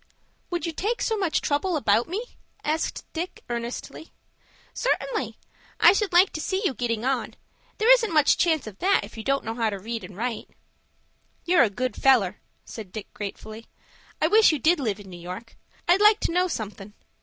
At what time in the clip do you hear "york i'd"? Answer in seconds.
15.21-16.01